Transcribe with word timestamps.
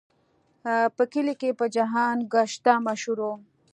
په 0.95 1.03
کلي 1.13 1.33
کې 1.41 1.49
په 1.59 1.65
جهان 1.75 2.17
ګشته 2.33 2.73
مشهور 2.87 3.19
و. 3.29 3.31